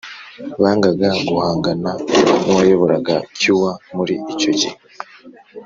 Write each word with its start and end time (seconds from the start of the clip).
bangaga 0.61 1.09
guhangana 1.27 1.91
n'uwayoboraga 2.43 3.15
oua 3.51 3.71
muri 3.95 4.15
icyo 4.33 4.51
gihe. 4.59 4.77